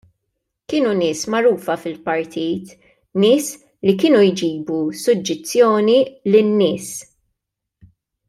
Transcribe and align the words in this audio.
Kienu 0.71 0.91
nies 0.99 1.19
magħrufa 1.33 1.73
fil-partit, 1.81 2.71
nies 3.25 3.51
li 3.89 3.95
kienu 4.03 4.23
jġibu 4.29 4.79
suġġizzjoni 5.03 5.99
lin-nies. 6.37 6.89